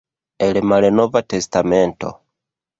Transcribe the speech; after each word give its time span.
El 0.45 0.63
Malnova 0.69 1.21
Testamento. 1.21 2.13